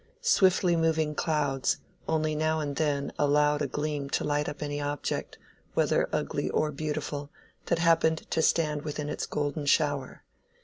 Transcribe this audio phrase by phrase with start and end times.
[0.23, 5.37] Swiftly moving clouds only now and then allowed a gleam to light up any object,
[5.75, 7.29] whether ugly or beautiful,
[7.67, 10.23] that happened to stand within its golden shower.